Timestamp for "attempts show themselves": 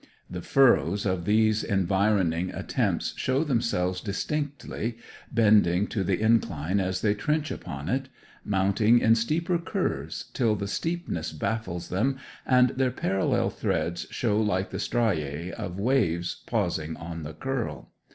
2.55-4.01